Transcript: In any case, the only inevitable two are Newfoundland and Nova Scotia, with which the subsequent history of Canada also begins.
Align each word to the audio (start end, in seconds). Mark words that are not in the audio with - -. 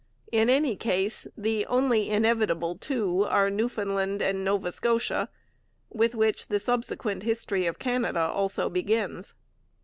In 0.31 0.49
any 0.49 0.75
case, 0.75 1.27
the 1.37 1.63
only 1.67 2.09
inevitable 2.09 2.75
two 2.75 3.23
are 3.25 3.51
Newfoundland 3.51 4.19
and 4.19 4.43
Nova 4.43 4.71
Scotia, 4.71 5.29
with 5.91 6.15
which 6.15 6.47
the 6.47 6.59
subsequent 6.59 7.21
history 7.21 7.67
of 7.67 7.77
Canada 7.77 8.21
also 8.21 8.67
begins. 8.67 9.35